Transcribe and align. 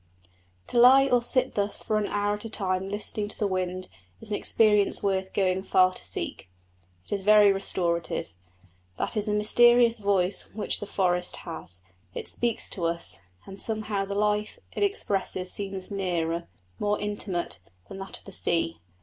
To 0.69 0.79
lie 0.79 1.07
or 1.07 1.21
sit 1.21 1.53
thus 1.53 1.83
for 1.83 1.99
an 1.99 2.07
hour 2.07 2.33
at 2.33 2.43
a 2.45 2.49
time 2.49 2.89
listening 2.89 3.27
to 3.27 3.37
the 3.37 3.45
wind 3.45 3.87
is 4.19 4.31
an 4.31 4.35
experience 4.35 5.03
worth 5.03 5.31
going 5.31 5.61
far 5.61 5.93
to 5.93 6.03
seek. 6.03 6.49
It 7.05 7.11
is 7.13 7.21
very 7.21 7.51
restorative. 7.51 8.33
That 8.97 9.15
is 9.15 9.27
a 9.27 9.33
mysterious 9.35 9.99
voice 9.99 10.49
which 10.55 10.79
the 10.79 10.87
forest 10.87 11.35
has: 11.45 11.83
it 12.15 12.27
speaks 12.27 12.67
to 12.71 12.85
us, 12.85 13.19
and 13.45 13.61
somehow 13.61 14.05
the 14.05 14.15
life 14.15 14.57
it 14.71 14.81
expresses 14.81 15.53
seems 15.53 15.91
nearer, 15.91 16.47
more 16.79 16.99
intimate, 16.99 17.59
than 17.87 17.99
that 17.99 18.17
of 18.17 18.25
the 18.25 18.31
sea. 18.33 18.79